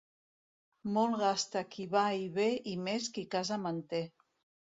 Molt 0.93 1.17
gasta 1.23 1.61
qui 1.75 1.85
va 1.91 2.01
i 2.21 2.25
ve 2.39 2.47
i 2.71 2.75
més 2.87 3.11
qui 3.17 3.27
casa 3.35 3.61
manté. 3.67 4.03